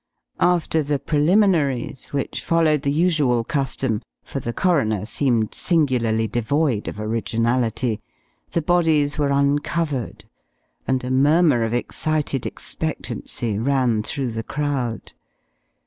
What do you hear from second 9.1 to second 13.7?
were uncovered, and a murmur of excited expectancy